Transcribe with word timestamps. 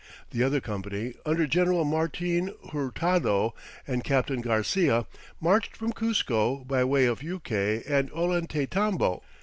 The 0.31 0.41
other 0.43 0.59
company, 0.59 1.13
under 1.27 1.45
General 1.45 1.85
Martin 1.85 2.55
Hurtado 2.73 3.53
and 3.85 4.03
Captain 4.03 4.41
Garcia, 4.41 5.05
marched 5.39 5.77
from 5.77 5.93
Cuzco 5.93 6.65
by 6.65 6.83
way 6.83 7.05
of 7.05 7.21
Yucay 7.21 7.83
and 7.87 8.09
Ollantaytambo. 8.11 9.21